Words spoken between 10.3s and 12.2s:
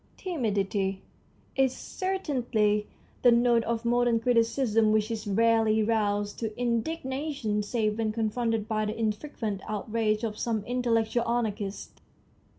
some intellectual anarchist.